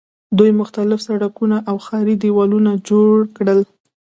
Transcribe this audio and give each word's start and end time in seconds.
دوی 0.37 0.51
مختلف 0.59 0.99
سړکونه 1.07 1.57
او 1.69 1.75
ښاري 1.85 2.15
دیوالونه 2.23 2.71
جوړ 2.89 3.15
کړل. 3.35 3.59